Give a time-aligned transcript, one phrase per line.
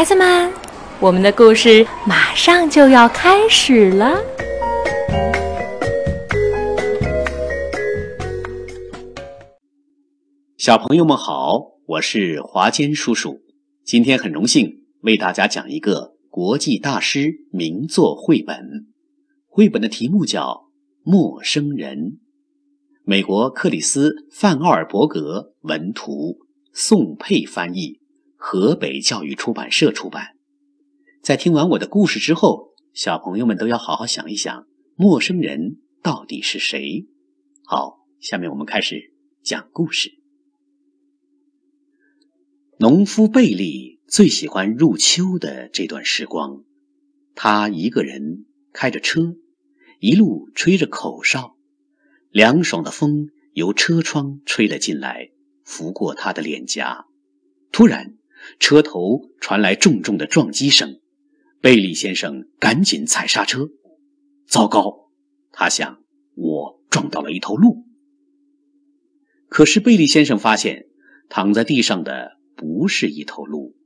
[0.00, 0.50] 孩子们，
[0.98, 4.18] 我们的故事马上就要开始了。
[10.56, 13.42] 小朋友们好，我是华坚叔叔。
[13.84, 14.72] 今天很荣幸
[15.02, 18.86] 为大家讲一个国际大师名作绘本。
[19.48, 20.44] 绘本的题目叫
[21.02, 21.98] 《陌生人》，
[23.04, 26.38] 美国克里斯·范奥尔伯格文图，
[26.72, 27.99] 宋佩翻译，
[28.42, 30.36] 河北教育出版社出版。
[31.22, 37.06] 在听完我的故事之后，小朋友们都要好好想一想，陌生人到底是谁？
[37.66, 39.12] 好，下面我们开始
[39.42, 40.10] 讲故事。
[42.78, 46.64] 农夫贝利最喜欢入秋的这段时光，
[47.34, 48.46] 他一个人。
[48.72, 49.34] 开着车，
[49.98, 51.56] 一路吹着口哨，
[52.30, 55.32] 凉爽的风由车窗吹了进来，
[55.64, 57.06] 拂过他的脸颊。
[57.72, 58.14] 突然，
[58.58, 61.00] 车头传来重重的撞击声，
[61.60, 63.70] 贝利先生赶紧踩刹车。
[64.46, 65.10] 糟糕，
[65.52, 66.02] 他想，
[66.34, 67.84] 我撞到了一头鹿。
[69.48, 70.86] 可是贝利先生发现，
[71.28, 73.76] 躺在地上的不是一头鹿，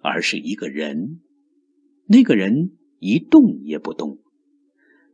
[0.00, 1.20] 而是一个人。
[2.06, 4.18] 那个人一动也不动。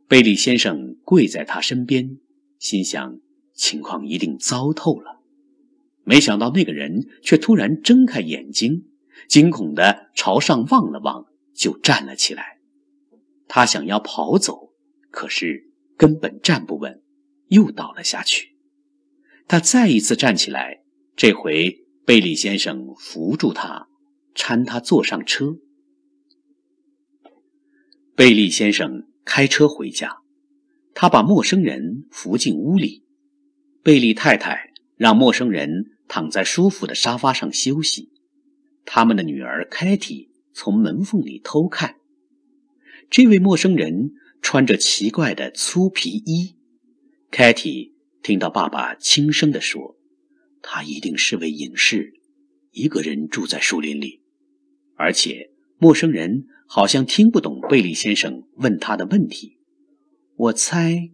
[0.07, 2.17] 贝利先生跪在他身边，
[2.59, 3.19] 心想
[3.53, 5.20] 情况一定糟透了。
[6.03, 8.85] 没想到那个人却突然睁开眼睛，
[9.27, 12.59] 惊恐地朝上望了望，就站了起来。
[13.47, 14.73] 他想要跑走，
[15.09, 17.01] 可是根本站不稳，
[17.47, 18.55] 又倒了下去。
[19.47, 20.83] 他再一次站起来，
[21.15, 23.87] 这回贝利先生扶住他，
[24.33, 25.57] 搀他坐上车。
[28.15, 29.07] 贝利先生。
[29.23, 30.23] 开车回家，
[30.95, 33.05] 他把陌生人扶进屋里。
[33.83, 34.70] 贝利太太
[35.01, 38.11] 让陌生人躺在舒服的沙发上休息。
[38.85, 41.95] 他们的女儿凯蒂从门缝里偷看。
[43.09, 44.11] 这位陌生人
[44.43, 46.55] 穿着奇怪的粗皮衣。
[47.31, 49.97] 凯蒂听到爸爸轻声地说
[50.61, 52.13] ：“他一定是位隐士，
[52.69, 54.21] 一个人住在树林里，
[54.95, 55.49] 而且。”
[55.83, 59.57] 陌生人好像听不懂贝利先生问他的问题。
[60.35, 61.09] 我猜，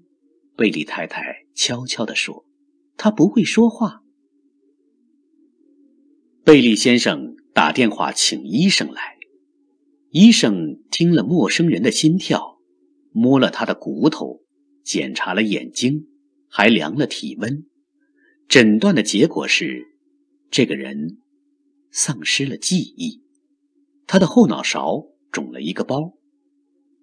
[0.57, 2.45] 贝利太太悄悄地说
[2.97, 4.03] ：“他不会说话。”
[6.43, 9.17] 贝利先生打电话请医生来。
[10.11, 12.59] 医生听了陌生人的心跳，
[13.11, 14.41] 摸了他的骨头，
[14.83, 16.07] 检查了眼睛，
[16.47, 17.65] 还量了体温。
[18.47, 19.85] 诊断的结果是，
[20.49, 21.17] 这个人
[21.91, 23.21] 丧失了记忆。
[24.07, 26.13] 他的后脑勺肿了一个包，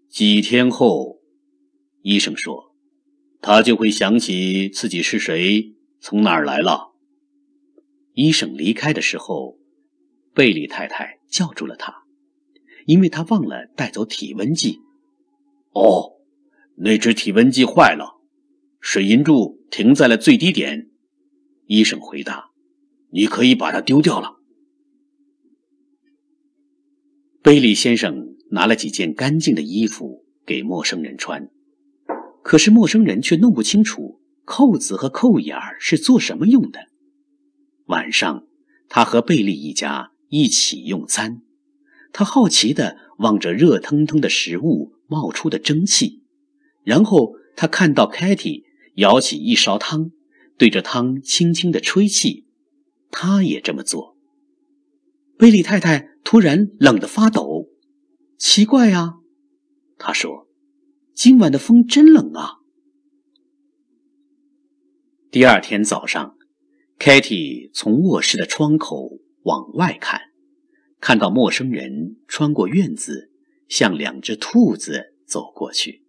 [0.08, 1.20] 几天后，
[2.00, 2.74] 医生说，
[3.42, 5.73] 他就会想起自己是谁，
[6.06, 6.92] 从哪儿来了。
[8.12, 9.58] 医生离开的时候，
[10.34, 12.04] 贝利太太叫住了他，
[12.84, 14.80] 因为他忘了带走体温计。
[15.72, 16.20] 哦，
[16.76, 18.20] 那只体温计坏了，
[18.80, 20.90] 水银柱停在了最低点。
[21.68, 22.50] 医生回答
[23.08, 24.36] ：“你可以把它丢掉了。”
[27.42, 31.48] 贝利先生拿了几件干净的衣服给陌生人穿，
[32.42, 36.88] 可是陌生人却弄不清楚扣子和扣眼儿是做什么用的。
[37.86, 38.46] 晚上，
[38.88, 41.42] 他和贝利一家一起用餐，
[42.12, 46.22] 他好奇地望着热腾腾的食物冒出的蒸汽，
[46.82, 48.64] 然后他看到凯蒂
[48.96, 50.10] 舀起一勺汤，
[50.56, 52.46] 对着汤轻轻地吹气，
[53.10, 54.16] 他也这么做。
[55.36, 56.14] 贝利太太。
[56.24, 57.68] 突然冷得发抖，
[58.38, 59.16] 奇怪啊！
[59.98, 60.48] 他说
[61.14, 62.60] ：“今晚的风真冷啊。”
[65.34, 66.36] 第二天早上
[66.96, 70.30] ，，Kitty 从卧室的窗口往外看，
[71.00, 73.32] 看到陌生人穿过院子，
[73.68, 76.04] 向两只兔子走过去。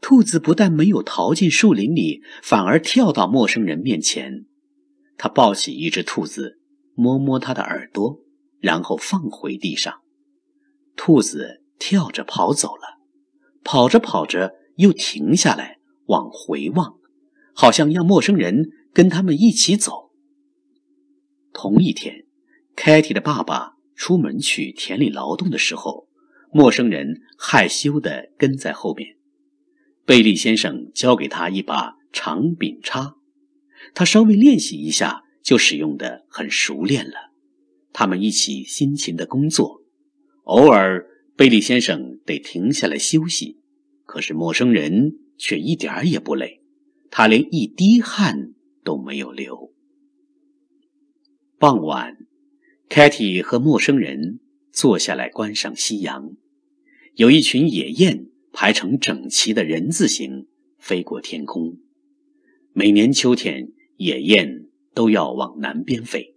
[0.00, 4.46] 兔子不但没有逃进树林里，反而跳到陌生人面前。
[5.18, 6.60] 他抱起一只兔子，
[6.94, 8.20] 摸摸它的耳朵。
[8.60, 9.92] 然后放回地上，
[10.94, 13.00] 兔子跳着跑走了，
[13.64, 16.99] 跑着跑着又停下来往回望，
[17.54, 20.10] 好像要陌生人跟他们一起走。
[21.52, 22.24] 同一天，
[22.76, 26.08] 凯蒂的爸爸出门去田里劳动的时候，
[26.52, 29.16] 陌生人害羞地跟在后面。
[30.06, 33.16] 贝利先生交给他一把长柄叉，
[33.94, 37.32] 他稍微练习一下就使用的很熟练了。
[37.92, 39.82] 他们一起辛勤的工作，
[40.44, 41.06] 偶尔
[41.36, 43.60] 贝利先生得停下来休息，
[44.04, 46.59] 可是陌生人却一点也不累，
[47.10, 48.54] 他连一滴汗
[48.84, 49.72] 都没有流。
[51.58, 52.16] 傍晚，
[52.88, 54.40] 凯蒂和陌生人
[54.72, 56.36] 坐下来观赏夕阳。
[57.16, 60.46] 有一群野雁排成整齐的人字形
[60.78, 61.78] 飞过天空。
[62.72, 66.36] 每年秋天，野雁都要往南边飞。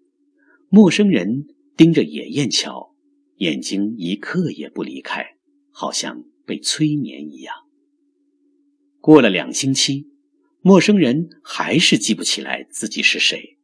[0.68, 1.46] 陌生人
[1.78, 2.96] 盯着野雁瞧，
[3.38, 5.38] 眼睛一刻也不离开，
[5.69, 7.54] 好像被催眠一样。
[9.00, 10.08] 过了两星期，
[10.65, 13.57] 陌生人还是记不起来自己是谁。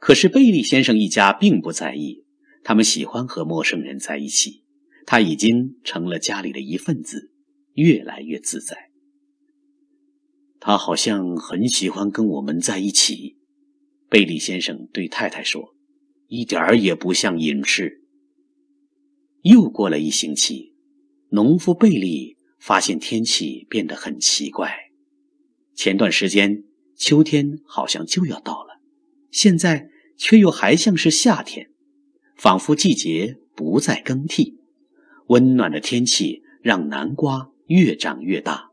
[0.00, 2.24] 可是贝利先生一家并不在意，
[2.64, 4.64] 他们喜欢和陌生人在一起。
[5.06, 7.30] 他已经成了家里的一份子，
[7.74, 8.90] 越来越自在。
[10.58, 13.36] 他好像很喜欢跟我们在一起，
[14.08, 15.76] 贝利先生对太太说
[16.26, 18.02] ：“一点儿也不像隐士。”
[19.42, 20.74] 又过了一星期，
[21.30, 24.81] 农夫贝利发现天气变得很奇怪。
[25.84, 26.62] 前段时间
[26.94, 28.80] 秋天好像就要到了，
[29.32, 31.70] 现在却又还像是夏天，
[32.36, 34.60] 仿佛季节不再更替。
[35.26, 38.68] 温暖的天气让南瓜越长越大，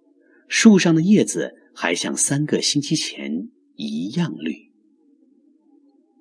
[0.47, 4.69] 树上的叶子还像三个星期前一样绿。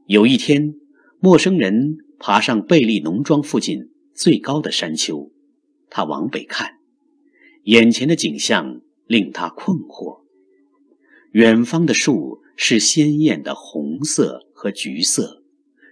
[0.06, 0.72] 有一天，
[1.20, 5.30] 陌生人爬上贝利农庄附近最高的山丘，
[5.90, 6.78] 他往北看，
[7.64, 10.26] 眼前的景象令他困惑。
[11.32, 15.42] 远方的树是鲜艳的红色和橘色，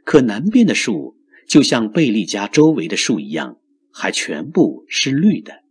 [0.04, 1.16] 可南边的树
[1.46, 3.58] 就像贝利家周围的树一样。
[3.98, 5.62] 还全部是绿的。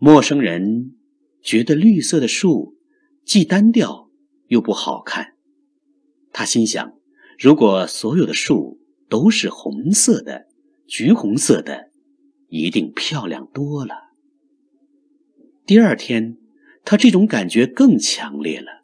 [0.00, 0.96] 陌生人
[1.40, 2.76] 觉得绿色的树
[3.24, 4.10] 既单调
[4.48, 5.34] 又不好看。
[6.32, 6.94] 他心想：
[7.38, 10.48] 如果所有的树都是红色的、
[10.88, 11.92] 橘红色的，
[12.48, 13.94] 一定漂亮多了。
[15.64, 16.38] 第二天，
[16.84, 18.82] 他这种感觉更强烈了。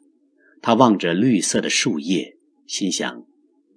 [0.61, 2.37] 他望着绿色的树叶，
[2.67, 3.25] 心想：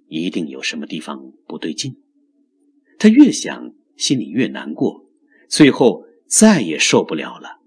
[0.07, 1.97] 一定有什么地方不对劲。
[2.97, 3.73] 他越想。
[3.99, 5.09] 心里越难过，
[5.49, 7.59] 最后再也受不了了。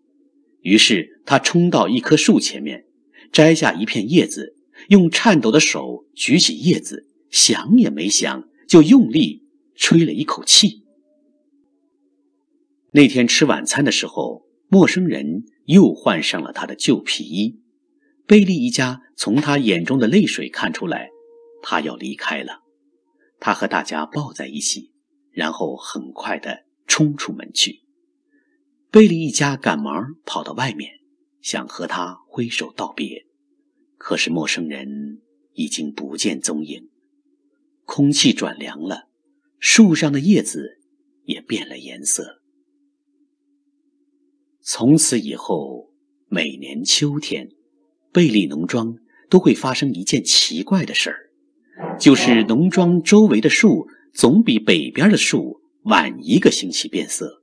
[0.62, 2.86] 于是他冲到一棵树前面，
[3.30, 4.56] 摘下一片叶子，
[4.88, 9.42] 用颤抖的手举起叶子，想也没想就用力
[9.74, 10.84] 吹了一口气。
[12.92, 17.60] 那天吃晚餐的时候，陌生人又换上了他的旧皮衣。
[18.26, 21.10] 贝利一家从他眼中的泪水看出来，
[21.62, 22.62] 他要离开了。
[23.38, 24.90] 他和大家抱在一起。
[25.34, 27.80] 然后很快的冲出门去，
[28.90, 31.00] 贝利一家赶忙跑到外面，
[31.40, 33.24] 想和他挥手道别，
[33.96, 35.22] 可是陌生人
[35.54, 36.90] 已经不见踪影。
[37.86, 39.08] 空气转凉了，
[39.58, 40.82] 树上的叶子
[41.24, 42.41] 也变了颜色。
[44.62, 45.90] 从此以后，
[46.28, 47.50] 每年秋天，
[48.12, 48.96] 贝利农庄
[49.28, 51.30] 都会发生一件奇怪的事儿，
[51.98, 53.88] 就是农庄周围的树。
[54.14, 57.40] 总比北边的树晚一个星期变色，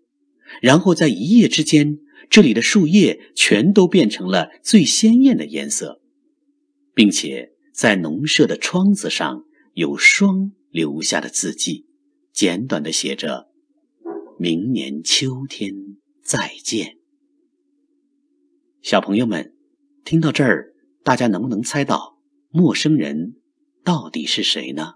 [0.62, 1.98] 然后在一夜之间，
[2.30, 6.00] 这里的树叶全都变成了最鲜艳的颜色，
[6.94, 11.88] 并且在农舍的窗子上有霜留下的字迹，
[12.32, 13.48] 简短的写着
[14.38, 15.74] ：“明年秋天
[16.22, 16.98] 再见。”
[18.82, 19.54] 小朋友们，
[20.06, 20.74] 听到这儿，
[21.04, 22.18] 大家能不能猜到
[22.50, 23.36] 陌生人
[23.84, 24.94] 到底是谁呢？